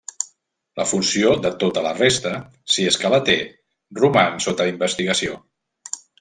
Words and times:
La 0.79 0.85
funció 0.91 1.33
de 1.43 1.51
tota 1.63 1.83
la 1.87 1.91
resta, 1.99 2.31
si 2.77 2.87
és 2.93 2.97
que 3.03 3.13
la 3.17 3.21
té, 3.29 3.37
roman 4.01 4.43
sota 4.49 4.69
investigació. 4.73 5.39